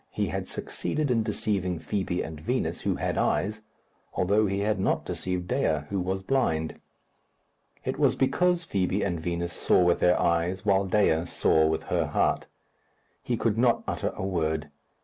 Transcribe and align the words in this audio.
He 0.09 0.29
had 0.29 0.47
succeeded 0.47 1.11
in 1.11 1.21
deceiving 1.21 1.77
Fibi 1.77 2.23
and 2.23 2.41
Vinos, 2.41 2.79
who 2.81 2.95
had 2.95 3.19
eyes, 3.19 3.61
although 4.15 4.47
he 4.47 4.61
had 4.61 4.79
not 4.79 5.05
deceived 5.05 5.47
Dea, 5.47 5.81
who 5.91 5.99
was 6.01 6.23
blind. 6.23 6.79
It 7.85 7.99
was 7.99 8.15
because 8.15 8.63
Fibi 8.63 9.03
and 9.03 9.21
Vinos 9.21 9.51
saw 9.53 9.83
with 9.83 9.99
their 9.99 10.19
eyes, 10.19 10.65
while 10.65 10.85
Dea 10.85 11.27
saw 11.27 11.67
with 11.67 11.83
her 11.83 12.07
heart. 12.07 12.47
He 13.21 13.37
could 13.37 13.59
not 13.59 13.83
utter 13.87 14.11
a 14.15 14.23
word. 14.25 14.71